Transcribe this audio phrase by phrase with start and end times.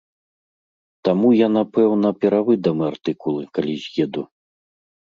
[1.09, 4.31] Таму я, напэўна, перавыдам артыкулы, калі з'еду.